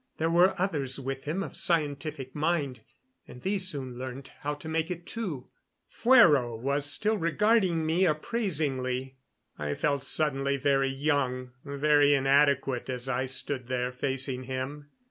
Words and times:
There 0.17 0.31
were 0.31 0.59
others 0.59 0.99
with 0.99 1.25
him 1.25 1.43
of 1.43 1.55
scientific 1.55 2.33
mind, 2.33 2.79
and 3.27 3.43
these 3.43 3.67
soon 3.67 3.99
learned 3.99 4.31
how 4.39 4.55
to 4.55 4.67
make 4.67 4.89
it, 4.89 5.05
too." 5.05 5.45
Fuero 5.87 6.59
was 6.59 6.85
still 6.89 7.19
regarding 7.19 7.85
me 7.85 8.07
appraisingly. 8.07 9.17
I 9.59 9.75
felt 9.75 10.03
suddenly 10.03 10.57
very 10.57 10.89
young, 10.89 11.51
very 11.63 12.15
inadequate 12.15 12.89
as 12.89 13.07
I 13.07 13.25
stood 13.27 13.67
there 13.67 13.91
facing 13.91 14.45
him. 14.45 14.89